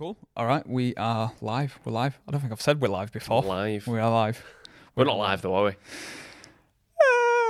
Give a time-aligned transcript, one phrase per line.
[0.00, 0.16] Cool.
[0.34, 1.78] All right, we are live.
[1.84, 2.18] We're live.
[2.26, 3.42] I don't think I've said we're live before.
[3.42, 3.86] We're live.
[3.86, 4.42] We are live.
[4.96, 5.70] We're not live though, are we?
[5.72, 5.74] Uh,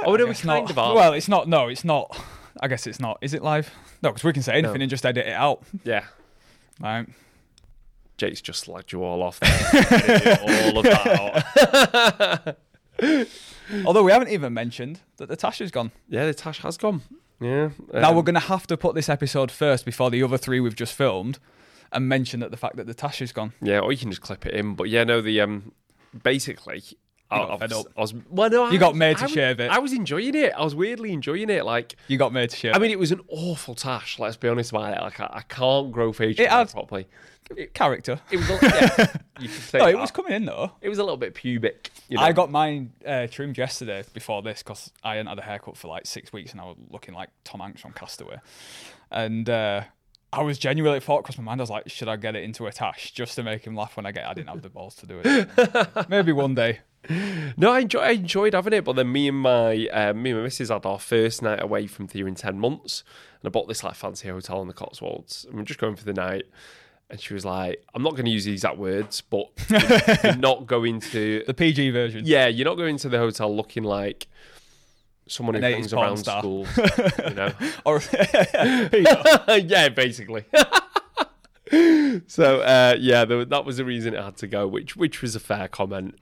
[0.07, 0.71] Oh, no, we kind not.
[0.73, 0.95] of are.
[0.97, 1.47] Well, it's not.
[1.47, 2.21] No, it's not.
[2.61, 3.19] I guess it's not.
[3.21, 3.73] Is it live?
[4.03, 4.83] No, because we can say anything No.
[4.83, 5.63] and just edit it out.
[5.85, 6.07] Yeah.
[6.81, 7.07] Right.
[8.17, 9.39] Jake's just slagged you all off.
[9.39, 10.39] There.
[10.43, 12.57] all of that
[13.01, 13.87] out.
[13.87, 15.93] Although we haven't even mentioned that the Tasha's gone.
[16.09, 17.03] Yeah, the Tash has gone.
[17.41, 17.69] Yeah.
[17.95, 20.59] now um, we're going to have to put this episode first before the other three
[20.59, 21.39] we've just filmed,
[21.93, 23.53] and mention that the fact that the tash is gone.
[23.63, 24.75] Yeah, or you can just clip it in.
[24.75, 25.73] But yeah, no, the um,
[26.23, 26.83] basically.
[27.33, 27.87] I, I was.
[27.97, 29.71] I was well, no, You I got was- made to shave it.
[29.71, 30.53] I was enjoying it.
[30.53, 31.65] I was weirdly enjoying it.
[31.65, 32.75] Like, You got made to share.
[32.75, 34.19] I mean, it was an awful tash.
[34.19, 35.01] Let's be honest about it.
[35.01, 37.07] Like, I, I can't grow facial It hair properly.
[37.73, 38.21] character.
[38.33, 39.07] It was, a, yeah,
[39.41, 40.01] you could say No, it that.
[40.01, 40.73] was coming in though.
[40.81, 41.91] It was a little bit pubic.
[42.09, 42.25] You know?
[42.25, 45.87] I got mine uh, trimmed yesterday before this because I hadn't had a haircut for
[45.87, 48.39] like six weeks and I was looking like Tom Hanks from Castaway.
[49.13, 49.83] And uh,
[50.33, 52.45] I was genuinely at thought across my mind, I was like, should I get it
[52.45, 54.69] into a tash just to make him laugh when I get I didn't have the
[54.71, 56.09] balls to do it.
[56.09, 56.81] Maybe one day.
[57.57, 60.39] No, I, enjoy, I enjoyed having it, but then me and my uh, me and
[60.41, 63.03] my missus had our first night away from theatre in ten months,
[63.41, 66.05] and I bought this like fancy hotel in the Cotswolds, and we're just going for
[66.05, 66.45] the night.
[67.09, 70.37] And she was like, "I'm not going to use the exact words, but you're- you're
[70.37, 72.23] not going to, The PG version.
[72.25, 74.29] yeah, you're not going to the hotel looking like
[75.31, 76.41] someone who An 80s hangs around star.
[76.41, 77.53] schools, you know."
[77.85, 78.01] Or
[79.59, 80.45] yeah, basically.
[82.27, 85.35] so uh, yeah, there, that was the reason it had to go, which which was
[85.37, 86.19] a fair comment.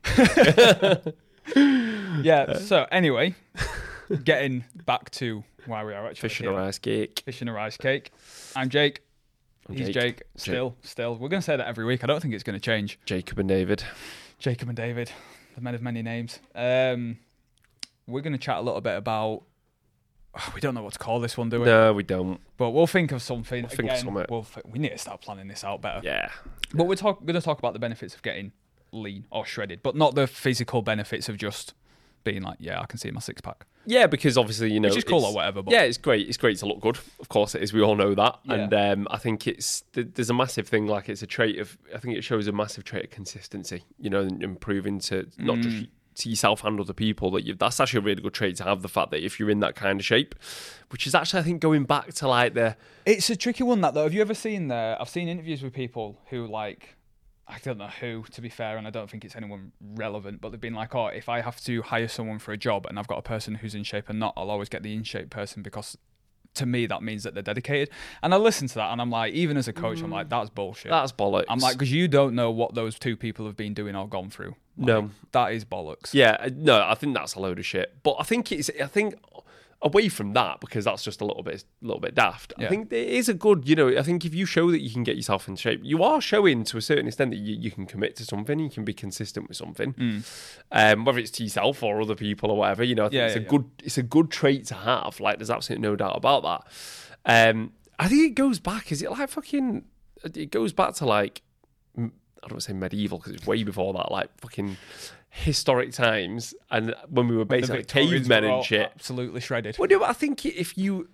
[1.56, 2.59] yeah.
[2.59, 3.34] So anyway,
[4.25, 7.23] getting back to why we are actually Fish and a rice cake.
[7.25, 8.11] Fish and a rice cake.
[8.56, 9.03] I'm Jake.
[9.69, 9.95] I'm He's Jake.
[9.95, 10.23] Jake.
[10.36, 11.12] Still, still.
[11.17, 12.03] We're going to say that every week.
[12.03, 12.98] I don't think it's going to change.
[13.05, 13.84] Jacob and David.
[14.39, 15.11] Jacob and David,
[15.55, 16.39] the men of many names.
[16.55, 17.19] Um,
[18.09, 19.42] we're going to chat a little bit about.
[20.55, 21.67] We don't know what to call this one, do we?
[21.67, 22.41] No, we don't.
[22.56, 23.62] But we'll think of something.
[23.62, 24.27] We'll think of Again, something.
[24.28, 26.01] We'll th- we need to start planning this out better.
[26.05, 26.31] Yeah.
[26.75, 28.53] But we're talk- going to talk about the benefits of getting
[28.92, 31.75] lean or shredded, but not the physical benefits of just
[32.25, 34.98] being like, yeah, I can see my six pack, Yeah, because obviously you know which
[34.98, 35.63] is cool it's- or whatever.
[35.63, 36.29] But Yeah, it's great.
[36.29, 36.98] It's great to look good.
[37.20, 37.73] Of course, it is.
[37.73, 38.55] We all know that, Yeah.
[38.55, 40.86] and um, I think it's th- there's a massive thing.
[40.86, 41.79] Like it's a trait of.
[41.95, 43.83] I think it shows a massive trait of consistency.
[43.98, 45.63] You know, and improving to not Mm.
[45.63, 45.86] just
[46.18, 47.30] to yourself and other people.
[47.30, 48.83] That you that's actually a really good trait to have.
[48.83, 50.34] The fact that if you're in that kind of shape,
[50.90, 53.95] which is actually I think going back to like the It's a tricky one that
[53.95, 54.05] though.
[54.05, 54.96] Have you ever seen the?
[55.01, 56.96] I've seen interviews with people who like,
[57.46, 60.51] I don't know who to be fair, and I don't think it's anyone relevant, but
[60.51, 63.08] they've been like, oh, if I have to hire someone for a job and I've
[63.08, 65.62] got a person who's in shape and not, I'll always get the in shape person
[65.62, 65.96] because.
[66.55, 67.90] To me, that means that they're dedicated,
[68.20, 70.30] and I listen to that, and I'm like, even as a coach, I'm like, mm.
[70.30, 70.90] that's bullshit.
[70.90, 71.45] that's bollocks.
[71.48, 74.28] I'm like, because you don't know what those two people have been doing or gone
[74.28, 74.57] through.
[74.78, 75.11] Like, No.
[75.33, 76.14] that is bollocks.
[76.14, 77.96] Yeah, uh, no, I think that's a load of shit.
[78.02, 79.14] But I think it's I think
[79.80, 82.52] away from that because that's just a little bit a little bit daft.
[82.58, 82.66] Yeah.
[82.66, 84.90] I think it is a good, you know, I think if you show that you
[84.90, 87.70] can get yourself in shape, you are showing to a certain extent that you, you
[87.70, 90.24] can commit to something, you can be consistent with something.
[90.72, 93.27] Um, whether it's to yourself or other people or whatever, you know, I think Yeah,
[93.27, 95.20] it's yeah, a good it's a good trait to have.
[95.20, 96.42] Like there's absolutely no doubt about
[97.24, 97.50] that.
[97.52, 99.84] Um I think it goes back, is it like fucking
[100.34, 101.42] it goes back to like
[102.48, 104.77] I don't want to say medieval because it's way before that, like fucking
[105.31, 108.91] historic times, and when we were basically cavemen and shit.
[108.95, 109.77] absolutely shredded.
[109.79, 111.08] Well, no, but I think if you,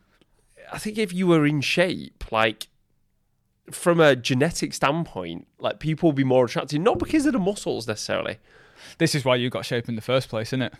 [0.72, 2.68] I think if you were in shape, like
[3.70, 7.88] from a genetic standpoint, like people would be more attractive, not because of the muscles
[7.88, 8.38] necessarily,
[8.98, 10.74] This is why you got shape in the first place, isn't it?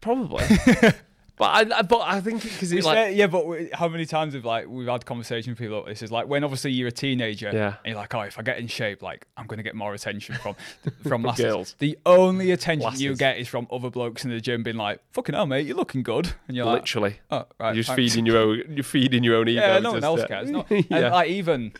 [0.00, 0.44] probably.
[1.38, 4.44] but I, but I think because it's like yeah, but we, how many times have
[4.44, 6.02] like we've had conversations with people like this?
[6.02, 7.66] Is like when obviously you're a teenager, Yeah.
[7.84, 9.92] and you're like, oh, if I get in shape, like I'm going to get more
[9.94, 10.56] attention from
[11.06, 11.44] from lasses.
[11.44, 11.74] girls.
[11.78, 15.34] The only attention you get is from other blokes in the gym being like, "Fucking
[15.34, 17.20] hell, mate, you're looking good," and you're like, literally.
[17.30, 18.62] "Oh, right." You're just thanks." feeding your own.
[18.70, 19.60] You're feeding your own ego.
[19.60, 20.50] Yeah, no one else cares.
[20.56, 20.64] No.
[20.70, 20.82] yeah.
[20.90, 21.72] And like even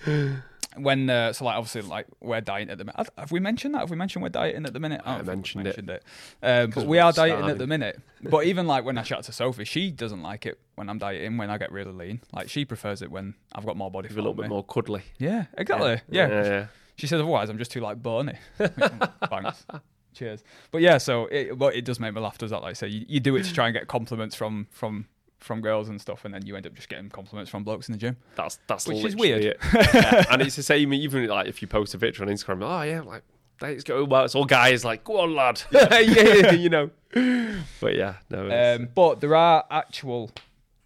[0.77, 3.09] when uh, so like obviously like we're dieting at the minute.
[3.17, 3.81] Have- we mentioned that?
[3.81, 5.01] Have we mentioned we're dieting at the minute?
[5.05, 6.05] I don't think we've mentioned it.
[6.43, 8.01] Um, but we are dieting at the minute.
[8.23, 11.37] But even like when I chat to Sophie, she doesn't like it when I'm dieting.
[11.37, 14.13] When I get really lean, like she prefers it when I've got more body a
[14.13, 14.49] little bit me.
[14.49, 15.03] more cuddly.
[15.19, 16.01] Yeah, exactly.
[16.09, 16.29] Yeah.
[16.29, 16.67] yeah, yeah.
[16.97, 18.35] She says otherwise I'm just too like bony.
[18.59, 19.67] Thanks.
[20.15, 20.43] Cheers.
[20.71, 22.39] But yeah, so it, but it does make me laugh.
[22.39, 25.07] Does that like say you, you do it to try and get compliments from from
[25.41, 27.93] from girls and stuff, and then you end up just getting compliments from blokes in
[27.93, 28.17] the gym.
[28.37, 29.45] That's that's Which is weird.
[29.45, 29.59] it.
[29.95, 32.83] Yeah, and it's the same even like if you post a picture on Instagram, oh
[32.83, 33.23] yeah, like
[33.61, 34.25] dates go well.
[34.25, 35.63] It's all guys like, go on, lad.
[35.71, 36.91] yeah, yeah, you know.
[37.81, 38.47] But yeah, no.
[38.47, 40.31] it's- Um, but there are actual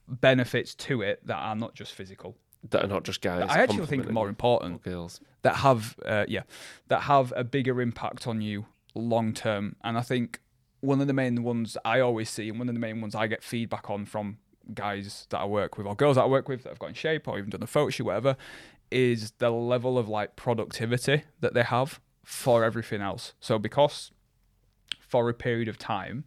[0.08, 2.36] benefits to it that are not just physical.
[2.70, 3.42] that are not just guys.
[3.48, 5.20] I actually think complimenting more important girls.
[5.42, 6.42] that have uh, yeah
[6.88, 9.76] that have a bigger impact on you long term.
[9.82, 10.40] And I think
[10.80, 13.26] one of the main ones I always see, and one of the main ones I
[13.26, 14.38] get feedback on from
[14.74, 16.94] guys that I work with or girls that I work with that have got in
[16.94, 18.36] shape or even done a photo shoot, whatever,
[18.90, 23.34] is the level of like productivity that they have for everything else.
[23.40, 24.12] So because
[25.00, 26.24] for a period of time,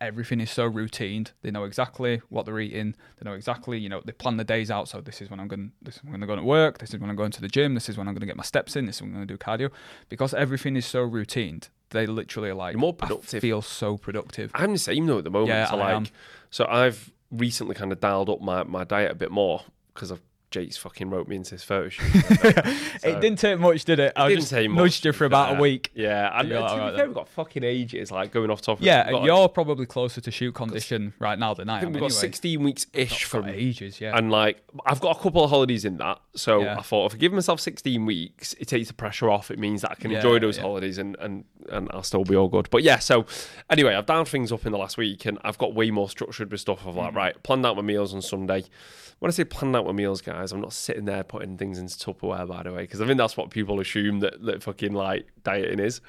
[0.00, 1.32] everything is so routined.
[1.42, 2.94] They know exactly what they're eating.
[3.16, 4.88] They know exactly, you know, they plan the days out.
[4.88, 5.72] So this is when I'm going.
[5.82, 6.78] This is when I'm going to work.
[6.78, 7.74] This is when I'm going to the gym.
[7.74, 8.86] This is when I'm going to get my steps in.
[8.86, 9.70] This is when I'm going to do cardio.
[10.08, 13.96] Because everything is so routined, they literally are like You're more "I productive." feel so
[13.96, 14.50] productive.
[14.54, 15.48] I'm the same though at the moment.
[15.48, 16.06] Yeah, so I like, am.
[16.50, 19.62] so I've recently kind of dialed up my, my diet a bit more
[19.94, 20.20] because of
[20.54, 22.04] Jake's fucking wrote me into this photo shoot.
[22.14, 24.12] it didn't take much, did it?
[24.16, 25.58] I didn't just take much, nudged you for about fair.
[25.58, 25.90] a week.
[25.94, 28.10] Yeah, and You're to be alright fair, we've got fucking ages.
[28.10, 28.84] Like going off topic.
[28.84, 31.92] Yeah, we've you're probably closer to shoot condition right now than I, I think am.
[31.94, 32.20] we've got anyway.
[32.20, 34.16] 16 weeks ish from ages, yeah.
[34.16, 36.20] And like, I've got a couple of holidays in that.
[36.36, 36.78] So Yeah.
[36.78, 39.50] I thought if I give myself 16 weeks, it takes the pressure off.
[39.50, 40.62] It means that I can Yeah, enjoy those yeah.
[40.62, 42.68] holidays and, and, and I'll still be all good.
[42.70, 43.26] But yeah, so
[43.70, 46.50] anyway, I've downed things up in the last week and I've got way more structured
[46.52, 47.16] with stuff of like, Mm-hmm.
[47.16, 48.64] right, planned out my meals on Sunday.
[49.20, 51.94] When I say planned out my meals, guys, I'm not sitting there putting things into
[51.94, 55.26] Tupperware, by the way, because I think that's what people assume that, that fucking like
[55.42, 56.00] dieting is.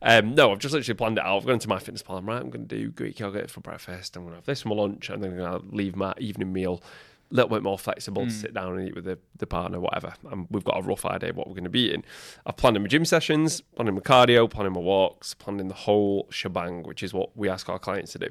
[0.00, 1.38] Um, no, I've just literally planned it out.
[1.38, 2.24] I've gone into my fitness plan.
[2.24, 4.16] Right, I'm going to do Greek yogurt for breakfast.
[4.16, 6.14] I'm going to have this for my lunch, and then I'm going to leave my
[6.18, 6.82] evening meal
[7.30, 10.12] a little bit more flexible to sit down and eat with the, the partner, whatever.
[10.30, 12.04] And we've got a rough idea of what we're going to be eating.
[12.44, 16.26] I've planned in my gym sessions, planning my cardio, planning my walks, planning the whole
[16.30, 18.28] shebang, which is what we ask our clients to do.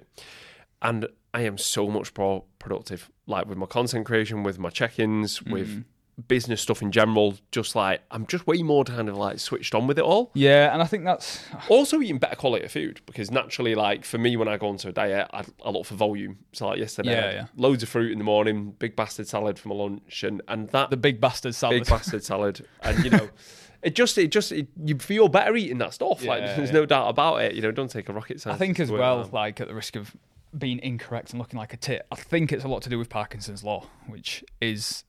[0.83, 5.41] And I am so much more productive, like with my content creation, with my check-ins,
[5.43, 5.83] with mm.
[6.27, 7.35] business stuff in general.
[7.51, 10.31] Just like I'm just way more kind of like switched on with it all.
[10.33, 11.65] yeah, and I think that's ah.
[11.69, 14.89] Also eating better quality of food because naturally, like for me, when I go onto
[14.89, 16.37] a diet, I, I look for volume.
[16.51, 17.45] So like yesterday, Yeah, yeah.
[17.55, 20.89] loads of fruit in the morning, big bastard salad for my lunch, and and that
[20.89, 21.81] the big bastard salad.
[21.81, 23.29] big bastard salad, and you know.
[23.83, 26.23] It just, it just, it, you feel better eating that stuff.
[26.23, 26.73] like, there's yeah.
[26.75, 27.55] no doubt about it.
[27.55, 28.55] You know, don't take a rocket science.
[28.55, 30.15] I think as well, like at the risk of
[30.57, 33.09] being incorrect and looking like a tit, I think it's a lot to do with
[33.09, 35.03] Parkinson's law, which is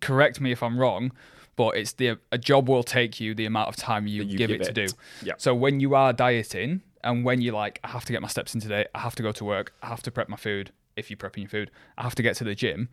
[0.00, 1.12] correct me if I'm wrong,
[1.56, 4.48] but it's the a job will take you the amount of time you, you give,
[4.48, 4.86] give it, to do.
[5.22, 5.34] Yeah.
[5.38, 8.54] So when you are dieting and when you're like, I have to get my steps
[8.54, 10.72] in today, I have to go to work, I have to prep my food.
[10.96, 12.88] If you're prepping your food, I have to get to the gym.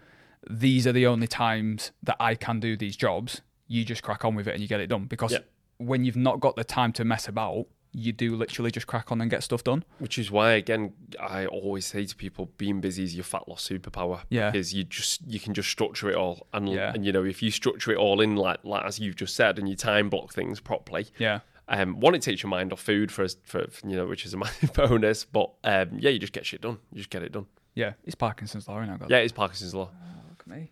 [0.50, 3.42] These are the only times that I can do these jobs.
[3.68, 5.40] You just crack on with it and you get it done because Yeah.
[5.78, 9.20] when you've not got the time to mess about, you do literally just crack on
[9.22, 9.84] and get stuff done.
[9.98, 13.68] Which is why, again, I always say to people, being busy is your fat loss
[13.68, 14.22] superpower.
[14.30, 14.52] Yeah.
[14.52, 16.92] Because you just you can just structure it all, and Yeah.
[16.94, 19.58] and you know if you structure it all in like like as you've just said,
[19.60, 21.08] and you time block things properly.
[21.18, 21.40] Yeah.
[21.68, 24.34] Um, one, it takes your mind off food for, for for, you know, which is
[24.34, 25.26] a massive bonus.
[25.26, 26.78] But um, yeah, you just get shit done.
[26.92, 27.46] You just get it done.
[27.76, 29.90] Yeah, it's Parkinson's law, and I got Yeah, it's Parkinson's law.
[30.30, 30.72] Look at me.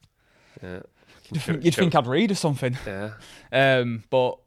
[0.61, 0.79] Yeah.
[1.31, 2.77] You'd think, you'd think I'd read or something.
[2.85, 3.11] Yeah.
[3.51, 4.37] Um, but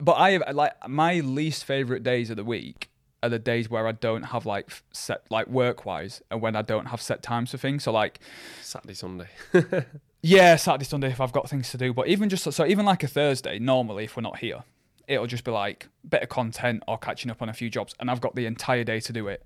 [0.00, 2.90] but I have like my least favorite days of the week
[3.22, 6.62] are the days where I don't have like set like work wise, and when I
[6.62, 7.84] don't have set times for things.
[7.84, 8.20] So like
[8.62, 9.28] Saturday, Sunday.
[10.22, 11.92] yeah, Saturday, Sunday if I've got things to do.
[11.92, 14.64] But even just so even like a Thursday, normally if we're not here,
[15.06, 18.10] it'll just be like bit of content or catching up on a few jobs, and
[18.10, 19.44] I've got the entire day to do it.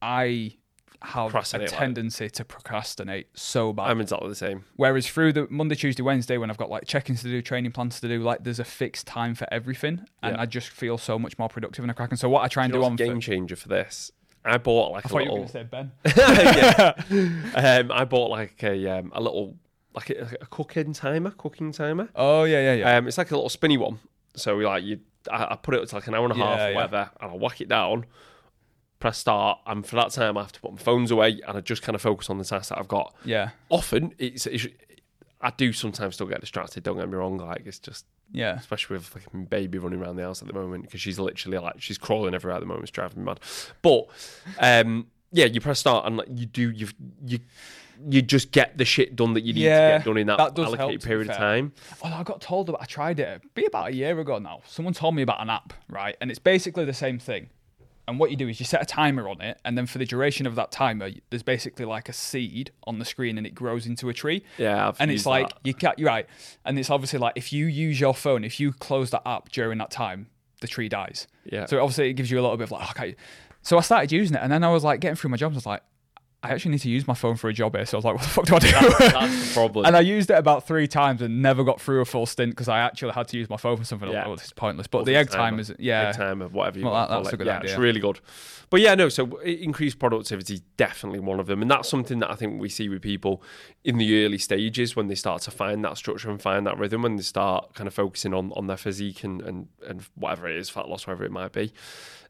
[0.00, 0.56] I
[1.02, 3.90] have a like- tendency to procrastinate so bad.
[3.90, 4.64] I'm exactly the same.
[4.76, 8.00] Whereas through the Monday, Tuesday, Wednesday, when I've got like check-ins to do, training plans
[8.00, 10.42] to do, like there's a fixed time for everything, and Yeah.
[10.42, 12.16] I just feel so much more productive and a cracking.
[12.16, 14.12] So what I try and do know on game changer for this.
[14.44, 15.48] I bought like I a thought you were little.
[15.48, 15.92] say Ben.
[16.04, 17.80] yeah.
[17.80, 19.56] um, I bought like a um, a little
[19.94, 22.08] like a, a cooking timer, cooking timer.
[22.16, 22.96] Oh yeah, yeah, yeah.
[22.96, 23.98] Um, it's like a little spinny one.
[24.34, 25.00] So we like you,
[25.30, 26.74] I, I put it to like an hour and a half Yeah, yeah.
[26.74, 28.06] whatever, and I whack it down,
[29.02, 31.60] press start, and for that time I have to put my phones away, and I
[31.60, 33.14] just kind of focus on the tasks that I've got.
[33.24, 34.66] yeah, Often it's, it's
[35.40, 36.84] I do sometimes still get distracted.
[36.84, 37.36] Don't get me wrong.
[37.36, 38.54] Like it's just yeah.
[38.54, 41.82] especially with like baby running around the house at the moment because she's literally like
[41.82, 42.84] she's crawling everywhere at the moment.
[42.84, 43.40] It's driving me mad.
[43.82, 44.06] But
[44.60, 46.86] um, yeah, you press start and like, you do you
[47.26, 47.40] you
[48.08, 50.38] you just get the shit done that you need Yeah, to get done in that,
[50.38, 51.72] that help, allocated to period of time.
[52.02, 52.82] Well, I got told about.
[52.82, 53.42] I tried it.
[53.54, 54.60] Be about a year ago now.
[54.66, 56.16] Someone told me about an app, right?
[56.20, 57.50] And it's basically the same thing.
[58.08, 60.04] And what you do is you set a timer on it, and then for the
[60.04, 63.86] duration of that timer, there's basically like a seed on the screen, and it grows
[63.86, 64.42] into a tree.
[64.58, 65.58] Yeah, I've and it's like that.
[65.62, 65.98] you can't.
[65.98, 66.26] You're right,
[66.64, 69.78] and it's obviously like if you use your phone, if you close that app during
[69.78, 70.26] that time,
[70.60, 71.28] the tree dies.
[71.44, 71.66] Yeah.
[71.66, 73.16] So obviously it gives you a little bit of like, oh, okay.
[73.62, 75.54] So I started using it, and then I was like getting through my jobs.
[75.54, 75.82] I was like,
[76.44, 77.86] I actually need to use my phone for a job here.
[77.86, 78.70] So I was like, what the fuck do I do?
[78.72, 79.86] That's the problem.
[79.86, 82.68] and I used it about three times and never got through a full stint because
[82.68, 84.08] I actually had to use my phone for something.
[84.10, 84.18] Yeah.
[84.18, 84.88] like, well, this is pointless.
[84.88, 85.38] But the egg timer.
[85.42, 86.08] time is, yeah.
[86.08, 87.70] Egg timer, whatever you Well, want that- that's a good yeah, idea.
[87.70, 88.18] it's really good.
[88.70, 89.08] But yeah, no.
[89.08, 92.68] So increased productivity is definitely one of them, and that's something that I think we
[92.70, 93.42] see with people
[93.84, 97.02] in the early stages when they start to find that structure and find that rhythm,
[97.02, 100.56] when they start kind of focusing on on their physique and and and whatever it
[100.56, 101.72] is, fat loss, whatever it might be.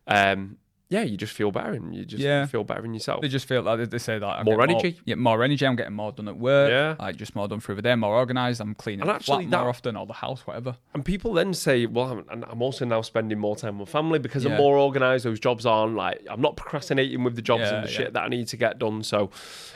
[0.09, 0.59] Um,
[0.95, 2.45] yeah, you just feel better and you just Yeah.
[2.47, 3.23] feel better in yourself.
[3.23, 5.01] They just feel like they say that I'm More energy.
[5.07, 5.65] yeah, more energy.
[5.67, 6.71] I'm getting more done at work.
[6.71, 6.95] Yeah.
[7.05, 8.61] like just more done through the day, more organised.
[8.61, 10.77] I'm cleaning And actually flat that- more often or the house, whatever.
[10.95, 14.45] And people then say, well, I'm, I'm also now spending more time with family because
[14.45, 15.25] I'm more organized.
[15.25, 17.97] Those jobs aren't like, I'm not procrastinating with the jobs Yeah, and the yeah.
[17.99, 19.03] shit that I need to get done.
[19.03, 19.31] So,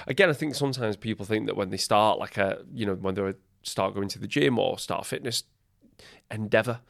[0.07, 3.15] again, I think sometimes people think that when they start, like a, you know, when
[3.15, 3.33] they
[3.63, 5.45] start going to the gym or start a fitness
[6.31, 6.81] endeavor.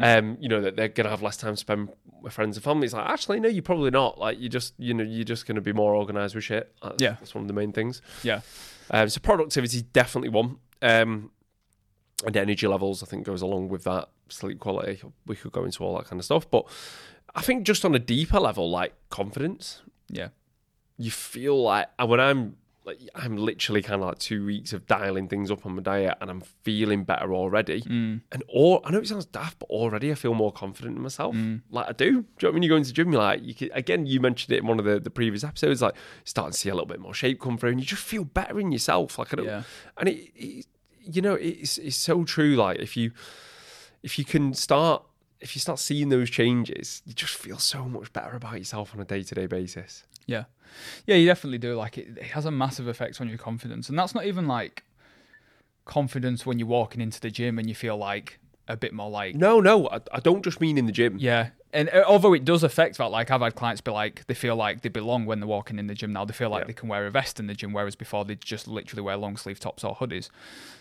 [0.00, 2.64] Um, you know, that they're going to have less time to spend with friends and
[2.64, 2.86] family.
[2.86, 4.18] It's like, actually, no, you're probably not.
[4.18, 6.74] Like, you just, you know, you're just going to be more organized with shit.
[6.82, 7.16] That's, Yeah.
[7.20, 8.02] That's one of the main things.
[8.22, 8.40] Yeah,
[8.90, 10.56] Um, so productivity is definitely one.
[10.82, 11.30] Um,
[12.26, 14.08] and energy levels, I think, goes along with that.
[14.28, 16.50] Sleep quality, we could go into all that kind of stuff.
[16.50, 16.66] But
[17.34, 20.28] I think just on a deeper level, like confidence, yeah,
[20.96, 24.86] you feel like and when I'm like I'm literally kind of like two weeks of
[24.86, 27.80] dialing things up on my diet, and I'm feeling better already.
[27.82, 28.20] Mm.
[28.30, 31.34] And all I know it sounds daft, but already I feel more confident in myself.
[31.34, 31.62] Mm.
[31.70, 32.04] Like I do.
[32.04, 32.62] Do you know what I mean?
[32.64, 34.78] You go into the gym, you're like, you can, again, you mentioned it in one
[34.78, 37.56] of the, the previous episodes, like starting to see a little bit more shape come
[37.56, 39.18] through, and you just feel better in yourself.
[39.18, 39.62] Like I don't, Yeah.
[39.96, 40.66] and it, it,
[41.00, 42.54] you know, it's it's so true.
[42.56, 43.12] Like if you
[44.02, 45.02] if you can start
[45.44, 49.00] if you start seeing those changes, you just feel so much better about yourself on
[49.00, 50.04] a day to day basis.
[50.26, 50.44] yeah,
[51.06, 51.16] yeah.
[51.16, 51.76] You definitely do.
[51.76, 54.84] Like it, it has a massive effect on your confidence, and that's not even like
[55.84, 59.34] confidence when you're walking into the gym and you feel like a bit more like
[59.34, 61.16] No, no, I, I don't just mean in the gym.
[61.18, 61.50] Yeah.
[61.72, 64.54] And uh, although it does affect that, like I've had clients be like, they feel
[64.56, 66.24] like they belong when they're walking in the gym now.
[66.24, 66.66] They feel like Yeah.
[66.68, 69.36] they can wear a vest in the gym, whereas before they just literally wear long
[69.36, 70.28] sleeve tops or hoodies.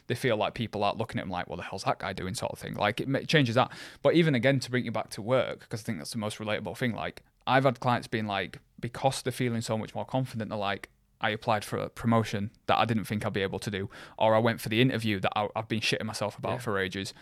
[0.07, 2.35] They feel like people are looking at them like, what the hell's that guy doing,
[2.35, 2.75] sort of thing.
[2.75, 3.71] Like it changes that.
[4.01, 6.37] But even again, to bring you back to work, because I think that's the most
[6.37, 6.93] relatable thing.
[6.93, 10.89] Like I've had clients being like, because they're feeling so much more confident, they're like,
[11.23, 14.35] I applied for a promotion that I didn't think I'd be able to do, or
[14.35, 16.57] I went for the interview that I, I've been shitting myself about Yeah.
[16.59, 17.13] for ages.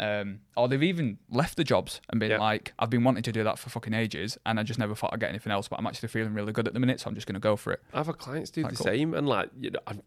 [0.00, 2.38] Um, or they've even left the jobs and been Yeah.
[2.38, 5.12] like, I've been wanting to do that for fucking ages, and I just never thought
[5.12, 5.66] I'd get anything else.
[5.66, 7.56] But I'm actually feeling really good at the minute, so I'm just going to go
[7.56, 7.82] for it.
[7.92, 8.84] I've had clients do Quite the cool.
[8.84, 10.00] same, and like you know, I've,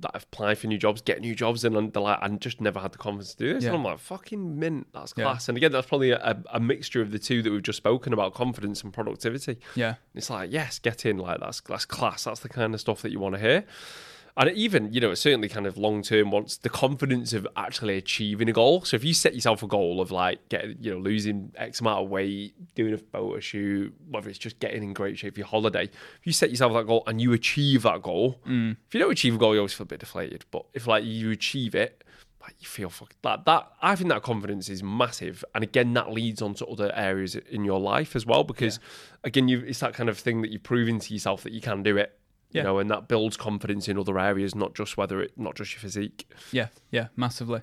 [0.00, 2.92] that I've for new jobs, get new jobs, and they're like, I just never had
[2.92, 3.62] the confidence to do this.
[3.62, 3.68] Yeah.
[3.70, 5.24] And I'm like, fucking mint, that's Yeah.
[5.24, 5.48] class.
[5.48, 8.34] And again, that's probably a, a mixture of the two that we've just spoken about,
[8.34, 9.58] confidence and productivity.
[9.76, 12.24] Yeah, It's like, yes, get in, like that's that's class.
[12.24, 13.64] That's the kind of stuff that you want to hear.
[14.36, 18.48] And even, you know, certainly kind of long term wants the confidence of actually achieving
[18.48, 18.82] a goal.
[18.82, 22.04] So if you set yourself a goal of like getting, you know, losing X amount
[22.04, 25.48] of weight, doing a photo shoot, whether it's just getting in great shape for your
[25.48, 28.72] holiday, if you set yourself that goal and you achieve that goal, mm.
[28.86, 30.46] if you don't achieve a goal, you always feel a bit deflated.
[30.50, 32.02] But if like you achieve it,
[32.42, 36.10] like you feel fuck that that I think that confidence is massive, and again that
[36.10, 38.80] leads on to other areas in your life as well because
[39.22, 41.82] again you it's that kind of thing that you've proven to yourself that you can
[41.82, 42.18] do it,
[42.52, 42.64] you Yeah.
[42.64, 45.80] know, and that builds confidence in other areas, not just whether it not just your
[45.80, 46.28] physique.
[46.52, 47.62] yeah, yeah, massively.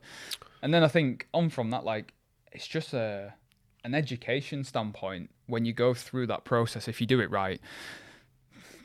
[0.61, 2.13] And then I think on from that, like
[2.51, 3.33] it's just a
[3.85, 6.87] an education standpoint when you go through that process.
[6.89, 7.61] If you do it right,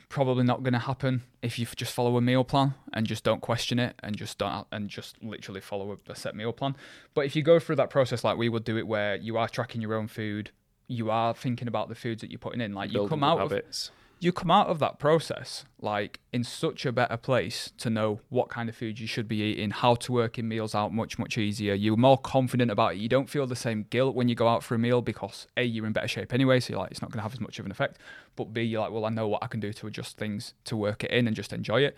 [0.08, 3.40] probably not going to happen if you just follow a meal plan and just don't
[3.40, 6.76] question it and just don't and just literally follow a, set meal plan.
[7.14, 9.48] But if you go through that process like we would do it, where you are
[9.48, 10.52] tracking your own food,
[10.86, 13.50] you are thinking about the foods that you're putting in, like you come out of
[13.50, 13.90] habits.
[14.24, 18.48] You come out of that process like in such a better place to know what
[18.48, 21.36] kind of food you should be eating, how to work in meals out much much
[21.36, 21.74] easier.
[21.74, 22.98] You're more confident about it.
[22.98, 25.62] You don't feel the same guilt when you go out for a meal because a
[25.62, 27.58] you're in better shape anyway, so you're like it's not going to have as much
[27.58, 27.98] of an effect.
[28.34, 30.76] But b you're like, well, I know what I can do to adjust things to
[30.76, 31.96] work it in and just enjoy it.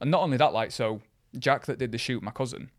[0.00, 1.00] And not only that, like so,
[1.38, 2.70] Jack that did the shoot, my cousin.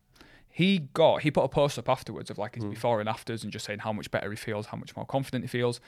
[0.49, 2.69] He got he put a post up afterwards of like his hmm.
[2.69, 5.43] before and afters and just saying how much better he feels, how much more confident
[5.43, 5.81] he feels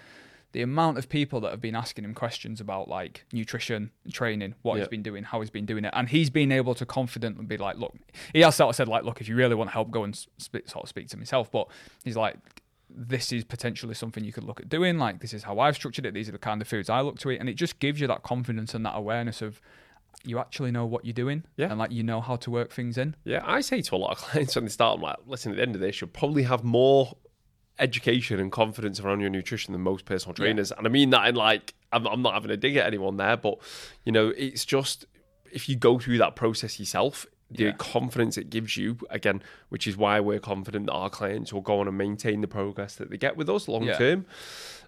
[0.53, 4.75] the amount of people that have been asking him questions about like nutrition, training, what
[4.75, 4.81] Yeah.
[4.81, 7.57] he's been doing, how he's been doing it, and he's been able to confidently be
[7.57, 7.95] like, look,
[8.33, 10.65] he has sort of said like, look, if you really want help, go and sp-
[10.65, 11.51] sort of speak to myself.
[11.51, 11.67] But
[12.03, 12.37] he's like,
[12.89, 14.97] this is potentially something you could look at doing.
[14.97, 16.13] Like, this is how I've structured it.
[16.13, 18.07] These are the kind of foods I look to eat, and it just gives you
[18.07, 19.59] that confidence and that awareness of
[20.23, 21.67] you actually know what you're doing, Yeah.
[21.69, 23.15] and like you know how to work things in.
[23.25, 25.57] Yeah, I say to a lot of clients when they start, I'm like, listen, at
[25.57, 27.15] the end of this, you'll probably have more
[27.79, 30.45] education and confidence around your nutrition than most personal Yeah.
[30.45, 30.71] trainers.
[30.71, 33.37] And I mean that in like, I'm, I'm not having a dig at anyone there,
[33.37, 33.59] but
[34.05, 35.05] you know, it's just
[35.51, 37.71] if you go through that process yourself, the Yeah.
[37.77, 41.79] confidence it gives you, again, which is why we're confident that our clients will go
[41.79, 43.97] on and maintain the progress that they get with us long Yeah.
[43.97, 44.25] term,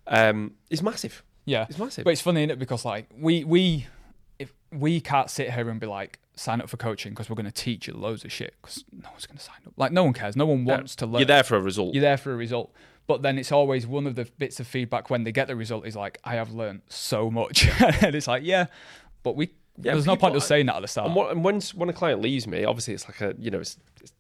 [0.08, 1.24] um, is massive.
[1.46, 2.04] Yeah, It's massive.
[2.04, 2.60] But it's funny, it?
[2.60, 3.88] Because like we we
[4.38, 7.46] if we can't sit here and be like sign up for coaching because we're going
[7.46, 9.74] to teach you loads of shit because no one's going to sign up.
[9.78, 10.36] Like no one cares.
[10.36, 11.20] No one wants to learn.
[11.20, 11.94] You're there for a result.
[11.94, 12.72] You're there for a result.
[13.08, 15.86] But then it's always one of the bits of feedback when they get the result
[15.88, 17.68] is like, I have learned so much.
[18.04, 18.68] and it's like, yeah,
[19.24, 19.48] but we
[19.82, 21.08] Yeah, There's no point just saying that at the start.
[21.08, 23.60] And, what, and when when a client leaves me, obviously it's like a you know
[23.60, 23.78] it's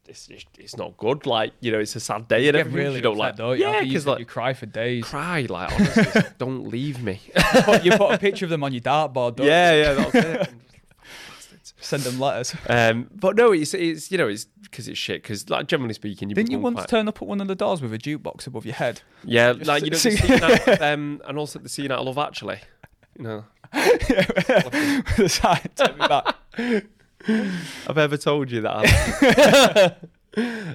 [0.08, 1.26] it's it's, it's not good.
[1.26, 2.80] Like you know it's a sad day and You everything.
[2.80, 5.04] really you don't like don't yeah you, because you cry for days.
[5.06, 7.22] cry like honestly don't leave me.
[7.66, 9.36] But you put a picture of them on your dartboard.
[9.36, 10.50] Don't yeah yeah that's it.
[11.82, 12.56] Send them letters.
[12.70, 15.24] Um, but no, it's it's you know it's because it's shit.
[15.24, 17.56] Because like generally speaking, you Didn't you once quite- turn up at one of the
[17.56, 19.02] doors with a jukebox above your head?
[19.24, 22.18] yeah like you know the scene out, um, and also the scene out of Love
[22.18, 22.60] Actually.
[23.18, 26.36] You know, the side back.
[27.88, 29.98] I've ever told you that.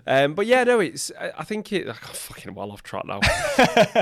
[0.07, 1.11] um, but yeah, no, it's.
[1.19, 1.85] I, I think it.
[1.85, 3.21] I got fucking well off track now.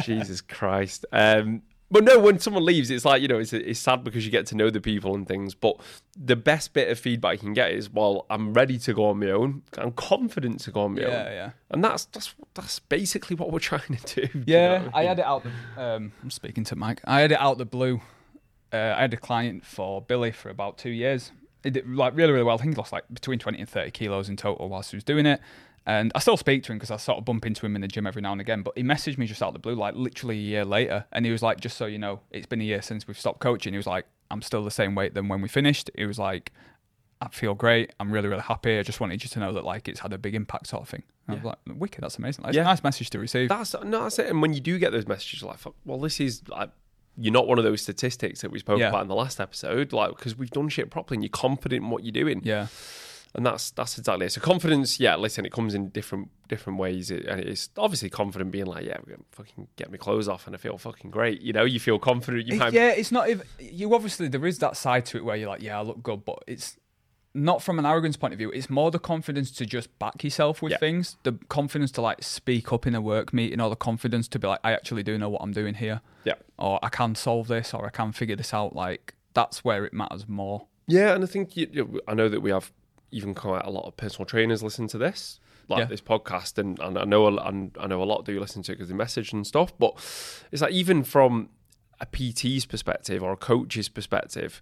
[0.02, 1.06] Jesus Christ.
[1.12, 4.32] Um, but no, when someone leaves, it's like you know, it's it's sad because you
[4.32, 5.54] get to know the people and things.
[5.54, 5.76] But
[6.18, 9.20] the best bit of feedback you can get is, well, I'm ready to go on
[9.20, 9.62] my own.
[9.78, 11.12] I'm confident to go on my Yeah, own.
[11.12, 11.32] yeah.
[11.32, 11.50] Yeah.
[11.70, 14.26] And that's that's that's basically what we're trying to do.
[14.26, 15.08] do you Yeah, know I mean?
[15.08, 15.82] had it out the.
[15.82, 17.00] Um, I'm speaking to Mike.
[17.04, 18.00] I had it out the blue.
[18.72, 21.30] Uh, I had a client for Billy for about two years.
[21.62, 22.56] He did like really, really well.
[22.56, 25.04] I think he lost like between 20 and 30 kilos in total whilst he was
[25.04, 25.40] doing it.
[25.84, 27.88] And I still speak to him because I sort of bump into him in the
[27.88, 28.62] gym every now and again.
[28.62, 31.24] But he messaged me just out of the blue, like literally a year later, and
[31.26, 33.72] he was like, "Just so you know, it's been a year since we've stopped coaching."
[33.72, 36.52] He was like, "I'm still the same weight than when we finished." He was like,
[37.20, 37.92] "I feel great.
[37.98, 38.78] I'm really, really happy.
[38.78, 40.88] I just wanted you to know that like it's had a big impact, sort of
[40.88, 42.44] thing." And I was like, "Wicked, that's amazing.
[42.44, 42.62] That's Yeah.
[42.62, 44.26] a nice message to receive." That's no, that's it.
[44.30, 46.70] And when you do get those messages, you're like, Fuck, well, this is like.
[47.18, 48.88] You're not one of those statistics that we spoke Yeah.
[48.88, 51.90] about in the last episode, like because we've done shit properly and you're confident in
[51.90, 52.40] what you're doing.
[52.42, 52.68] yeah.
[53.34, 54.32] And that's that's exactly it.
[54.32, 55.16] So confidence, yeah.
[55.16, 58.98] Listen, it comes in different different ways, it, and it's obviously confident being like, yeah,
[59.06, 61.40] we're fucking get my clothes off, and I feel fucking great.
[61.40, 62.46] You know, you feel confident.
[62.46, 63.94] You yeah, it's not If, you.
[63.94, 66.42] Obviously, there is that side to it where you're like, yeah, I look good, but
[66.46, 66.76] it's
[67.34, 68.50] not from an arrogance point of view.
[68.50, 70.76] It's more the confidence to just back yourself with Yeah.
[70.76, 74.38] things, the confidence to like speak up in a work meeting, or the confidence to
[74.38, 77.48] be like, I actually do know what I'm doing here, yeah, or I can solve
[77.48, 78.76] this, or I can figure this out.
[78.76, 80.66] Like that's where it matters more.
[80.86, 81.14] yeah.
[81.14, 82.70] And I think you, you- I know that we have
[83.12, 85.38] even quite a lot of personal trainers listen to this.
[85.68, 85.84] Like Yeah.
[85.84, 88.74] this podcast, and, and I know and I know a lot do listen to it
[88.76, 89.72] because they message and stuff.
[89.78, 89.94] But
[90.50, 91.50] it's like even from
[92.00, 94.60] a PT's perspective or a coach's perspective,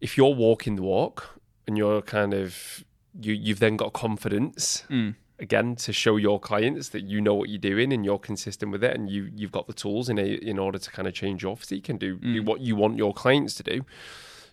[0.00, 2.84] if you're walking the walk and you're kind of
[3.20, 5.16] you you've then got confidence Mm.
[5.40, 8.84] again to show your clients that you know what you're doing and you're consistent with
[8.84, 11.42] it and you you've got the tools in a, in order to kind of change
[11.42, 13.84] your physique and do, do what you want your clients to do.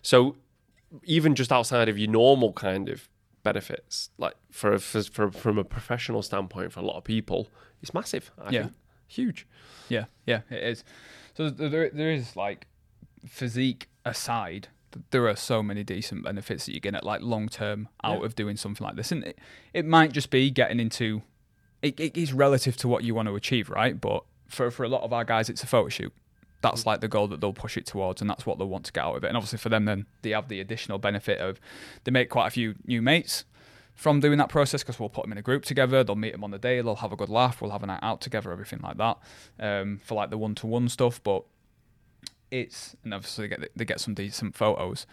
[0.02, 0.34] So
[1.04, 3.08] even just outside of your normal kind of
[3.42, 7.48] benefits, like for, for, for from a professional standpoint for a lot of people,
[7.82, 8.30] it's massive.
[8.38, 8.62] I Yeah.
[8.62, 8.74] think.
[9.08, 9.46] huge.
[9.88, 10.84] Yeah, yeah, it is.
[11.36, 12.66] So there, there is like
[13.26, 14.68] physique aside,
[15.10, 18.26] there are so many decent benefits that you get at like long term out Yeah.
[18.26, 19.38] of doing something like this, and it,
[19.74, 21.22] it might just be getting into.
[21.82, 24.00] It, it is relative to what you want to achieve, right?
[24.00, 26.12] But for for a lot of our guys, it's a photo shoot.
[26.62, 28.92] That's like the goal that they'll push it towards, and that's what they'll want to
[28.92, 29.28] get out of it.
[29.28, 31.60] And obviously, for them, then they have the additional benefit of
[32.04, 33.44] they make quite a few new mates
[33.94, 36.04] from doing that process because we'll put them in a group together.
[36.04, 36.80] They'll meet them on the day.
[36.80, 37.60] They'll have a good laugh.
[37.60, 38.52] We'll have a night out together.
[38.52, 39.18] Everything like that
[39.58, 41.22] um, for like the one to one stuff.
[41.22, 41.44] But
[42.50, 45.06] it's and obviously they get they get some decent photos,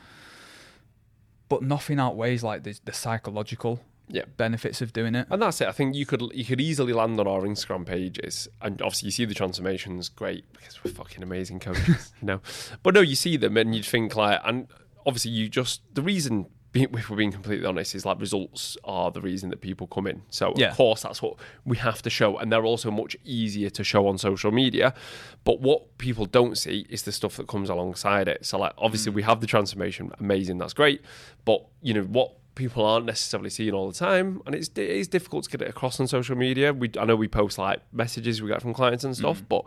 [1.50, 3.80] but nothing outweighs like the, the psychological
[4.10, 4.24] Yeah.
[4.38, 5.28] benefits of doing it.
[5.30, 5.68] And that's it.
[5.68, 9.12] I think you could you could easily land on our Instagram pages, and obviously you
[9.12, 12.42] see the transformations, great because we're fucking amazing coaches, you know.
[12.84, 14.68] But no, you see them and you'd think like, and
[15.06, 16.48] obviously you just the reason.
[16.76, 20.24] If we're being completely honest, is like results are the reason that people come in.
[20.32, 20.72] So Yeah.
[20.72, 21.36] of course that's what
[21.66, 24.96] we have to show, and they're also much easier to show on social media.
[25.44, 28.44] But what people don't see is the stuff that comes alongside it.
[28.48, 29.16] So like obviously mm.
[29.18, 31.02] we have the transformation, amazing, that's great.
[31.46, 35.08] But you know what people aren't necessarily seeing all the time, and it's it is
[35.08, 36.74] difficult to get it across on social media.
[36.74, 39.50] We I know we post like messages we get from clients and stuff, mm.
[39.50, 39.66] but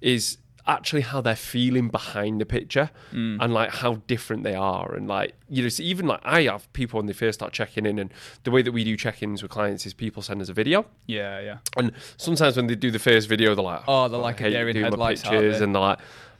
[0.00, 3.36] is actually how they're feeling behind the picture mm.
[3.40, 6.72] and like how different they are and like you know so even like I have
[6.72, 8.12] people when they first start checking in and
[8.44, 11.40] the way that we do check-ins with clients is people send us a video Yeah,
[11.40, 11.58] yeah.
[11.76, 14.68] and sometimes when they do the first video they're like Oh, they're oh, like deer
[14.68, 15.64] in doing my headlights, pictures they?
[15.64, 15.98] and they're like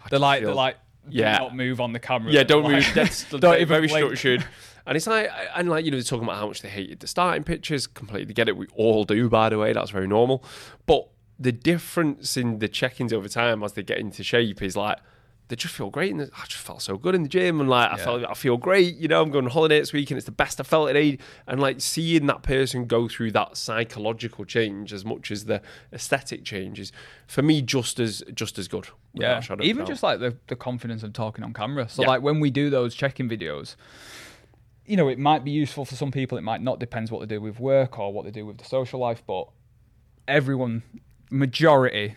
[0.09, 0.77] They're like feel- they're like
[1.09, 1.39] Yeah.
[1.39, 2.31] not move on the camera.
[2.33, 2.91] yeah, don't Like, move.
[2.95, 4.47] That's don't very structured.
[4.87, 7.07] And it's like, and like, you know, they're talking about how much they hated the
[7.07, 7.87] starting pictures.
[7.87, 8.57] Completely get it.
[8.57, 9.73] We all do, by the way.
[9.73, 10.45] That's very normal.
[10.87, 14.99] But the difference in the check-ins over time as they get into shape is like,
[15.49, 16.13] they just feel great.
[16.13, 17.61] And I just felt so good in the gym.
[17.61, 18.97] And like, I felt, I feel great.
[18.97, 20.97] You know, I'm going on holiday this week and it's the best I felt in
[20.97, 21.21] age.
[21.47, 25.61] And like seeing that person go through that psychological change as much as the
[25.93, 26.91] aesthetic changes,
[27.27, 28.89] for me, just as, just as good.
[29.15, 31.89] Yeah, a shadow of even just like the, the confidence of talking on camera.
[31.89, 32.09] So Yeah.
[32.09, 33.77] like when we do those check-in videos,
[34.93, 36.37] you know, it might be useful for some people.
[36.37, 36.79] It might not.
[36.79, 39.23] Depends what they do with work or what they do with the social life.
[39.27, 39.49] But
[40.29, 40.83] everyone,
[41.31, 42.17] majority,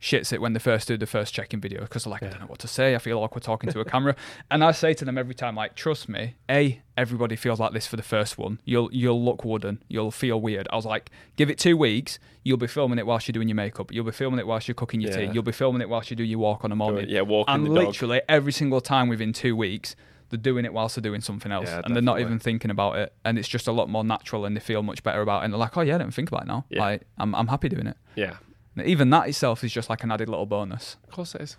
[0.00, 2.40] shits it when they first do the first check-in video because they're like, I don't
[2.40, 2.96] know what to say.
[2.96, 4.16] I feel awkward talking to a camera,
[4.50, 6.34] and I say to them every time, like, trust me.
[6.50, 8.60] A, everybody feels like this for the first one.
[8.64, 9.84] You'll you'll look wooden.
[9.86, 10.66] You'll feel weird.
[10.72, 12.18] I was like, give it two weeks.
[12.42, 13.92] You'll be filming it whilst you're doing your makeup.
[13.92, 15.30] You'll be filming it whilst you're cooking your tea.
[15.32, 17.08] You'll be filming it whilst you do your walk on a morning.
[17.08, 19.94] yeah, walking and literally every single time within two weeks.
[20.28, 22.96] They're doing it whilst they're doing something else, Yeah, and they're not even thinking about
[22.98, 25.44] it, and it's just a lot more natural, and they feel much better about it.
[25.44, 26.64] And they're like, "Oh yeah, I don't think about it now.
[26.68, 26.80] Yeah.
[26.80, 28.36] Like, I'm I'm happy doing it." Yeah,
[28.76, 30.96] And even that itself is just like an added little bonus.
[31.04, 31.56] of course it is.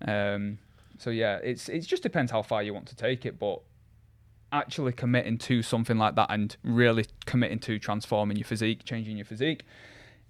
[0.00, 0.58] Um,
[0.98, 3.60] so yeah, it's it just depends how far you want to take it, but
[4.52, 9.24] actually committing to something like that and really committing to transforming your physique, changing your
[9.26, 9.64] physique,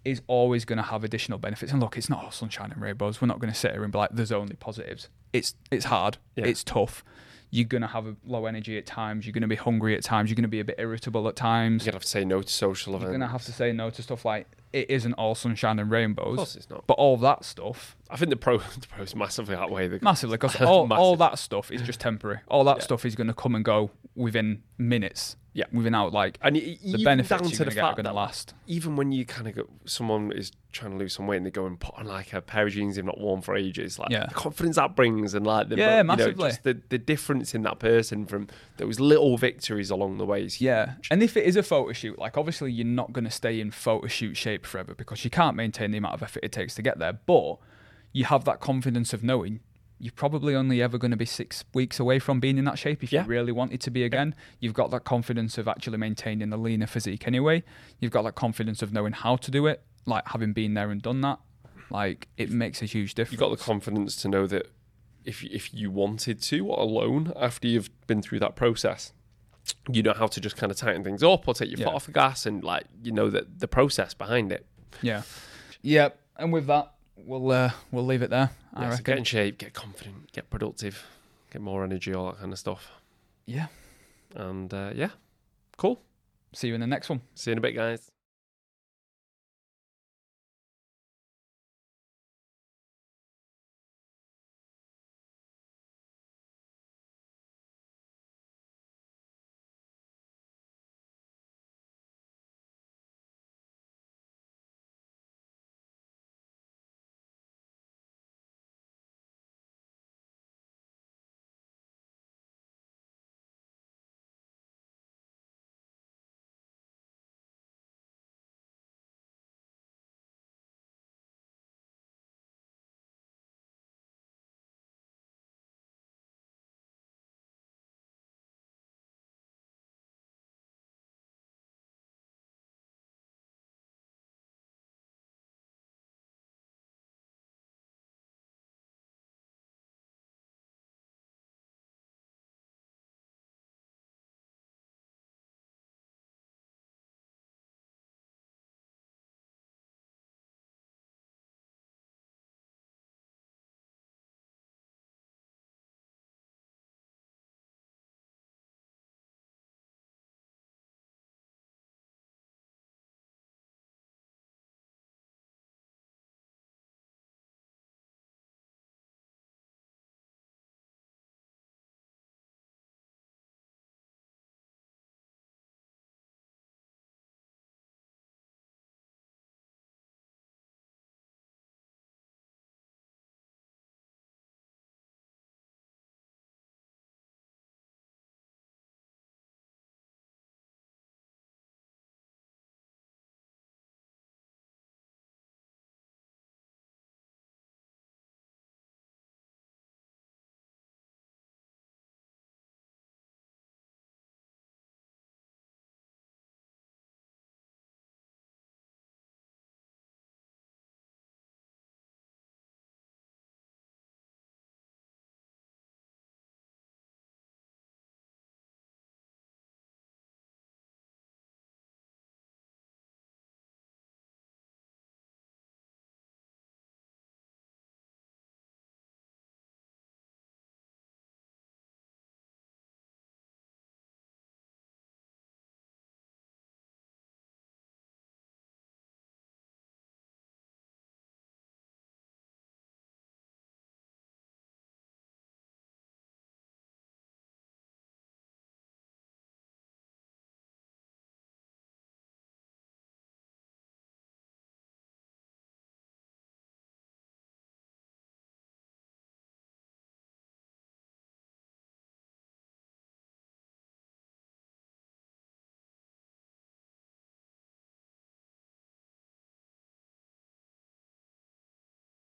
[0.07, 1.73] is always going to have additional benefits.
[1.73, 3.21] And look, it's not all sunshine and rainbows.
[3.21, 6.19] We're not going to sit here and be like, "There's only positives." It's it's hard.
[6.37, 6.47] Yeah.
[6.47, 7.05] It's tough.
[7.51, 9.27] You're going to have a low energy at times.
[9.27, 10.31] You're going to be hungry at times.
[10.31, 11.85] You're going to be a bit irritable at times.
[11.85, 13.05] You're gonna have to say no to social events.
[13.05, 15.91] You're going to have to say no to stuff like it isn't all sunshine and
[15.91, 16.33] rainbows.
[16.33, 16.87] Of course, it's not.
[16.87, 20.57] But all that stuff I think the pro the pros massively outweigh the massively because
[20.61, 22.41] all, all that stuff is just temporary.
[22.49, 22.83] All that Yeah.
[22.85, 25.37] stuff is going to come and go within minutes.
[25.55, 25.65] Yeah.
[25.73, 28.11] within out like and the even benefits down to the to are fact going to
[28.11, 28.53] that last.
[28.67, 31.51] even when you kind of go, someone is trying to lose some weight and they
[31.51, 34.11] go and put on like a pair of jeans they've not worn for ages, like
[34.11, 34.27] Yeah.
[34.27, 36.51] the confidence that brings and like the Yeah, you know, massively.
[36.51, 40.45] just the, the difference in that person from those little victories along the way.
[40.45, 43.31] Is Yeah, and if it is a photo shoot, like obviously you're not going to
[43.31, 46.53] stay in photo shoot shape forever because you can't maintain the amount of effort it
[46.53, 47.15] takes to get there.
[47.15, 47.57] But
[48.17, 49.61] you have that confidence of knowing
[49.99, 53.03] you're probably only ever going to be six weeks away from being in that shape
[53.03, 53.23] if Yeah.
[53.23, 54.35] you really wanted to be again.
[54.61, 57.63] You've got that confidence of actually maintaining a leaner physique anyway.
[58.01, 61.01] You've got that confidence of knowing how to do it, like having been there and
[61.01, 61.39] done that.
[61.91, 63.33] Like it makes a huge difference.
[63.33, 64.65] You've got the confidence to know that
[65.25, 69.13] if if you wanted to alone after you've been through that process,
[69.91, 71.87] you know how to just kind of tighten things up or take your Yeah.
[71.87, 74.67] foot off the gas and like you know that the process behind it.
[75.01, 75.23] Yeah.
[75.81, 76.11] Yeah.
[76.37, 78.51] And with that, we'll uh, we'll leave it there.
[78.75, 79.05] I Yeah, so reckon.
[79.05, 81.05] get in shape, get confident, get productive,
[81.51, 82.91] get more energy, all that kind of stuff.
[83.47, 83.67] Yeah.
[84.35, 85.11] And uh, yeah,
[85.77, 86.01] cool.
[86.53, 87.21] See you in the next one.
[87.35, 88.11] See you in a bit, guys.